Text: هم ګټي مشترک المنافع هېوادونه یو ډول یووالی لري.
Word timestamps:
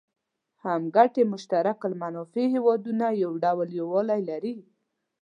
هم 0.63 0.81
ګټي 0.95 1.23
مشترک 1.33 1.77
المنافع 1.89 2.45
هېوادونه 2.55 3.05
یو 3.23 3.31
ډول 3.43 3.69
یووالی 3.79 4.21
لري. 4.29 4.55